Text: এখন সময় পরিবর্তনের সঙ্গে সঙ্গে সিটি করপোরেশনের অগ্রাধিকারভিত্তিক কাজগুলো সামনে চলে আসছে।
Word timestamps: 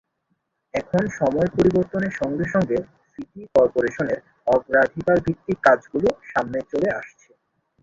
এখন 0.73 1.03
সময় 1.19 1.49
পরিবর্তনের 1.57 2.13
সঙ্গে 2.19 2.45
সঙ্গে 2.53 2.77
সিটি 3.11 3.41
করপোরেশনের 3.55 4.19
অগ্রাধিকারভিত্তিক 4.47 5.57
কাজগুলো 5.63 6.09
সামনে 6.31 6.59
চলে 6.71 6.89
আসছে। 6.99 7.29